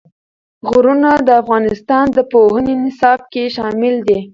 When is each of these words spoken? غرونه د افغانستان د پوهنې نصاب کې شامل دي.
غرونه 0.71 1.09
د 1.27 1.29
افغانستان 1.41 2.05
د 2.17 2.19
پوهنې 2.31 2.73
نصاب 2.83 3.19
کې 3.31 3.43
شامل 3.55 3.95
دي. 4.07 4.19